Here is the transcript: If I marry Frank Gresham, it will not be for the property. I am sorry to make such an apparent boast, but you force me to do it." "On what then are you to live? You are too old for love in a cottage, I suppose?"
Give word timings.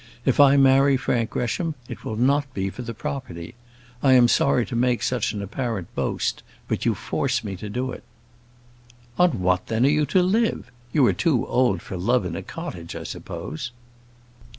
If 0.25 0.39
I 0.39 0.57
marry 0.57 0.97
Frank 0.97 1.29
Gresham, 1.29 1.75
it 1.87 2.03
will 2.03 2.15
not 2.15 2.51
be 2.55 2.71
for 2.71 2.81
the 2.81 2.95
property. 2.95 3.53
I 4.01 4.13
am 4.13 4.27
sorry 4.27 4.65
to 4.65 4.75
make 4.75 5.03
such 5.03 5.31
an 5.31 5.43
apparent 5.43 5.93
boast, 5.93 6.41
but 6.67 6.87
you 6.87 6.95
force 6.95 7.43
me 7.43 7.55
to 7.57 7.69
do 7.69 7.91
it." 7.91 8.03
"On 9.19 9.41
what 9.41 9.67
then 9.67 9.85
are 9.85 9.89
you 9.89 10.07
to 10.07 10.23
live? 10.23 10.71
You 10.91 11.05
are 11.05 11.13
too 11.13 11.45
old 11.45 11.83
for 11.83 11.97
love 11.97 12.25
in 12.25 12.35
a 12.35 12.41
cottage, 12.41 12.95
I 12.95 13.03
suppose?" 13.03 13.69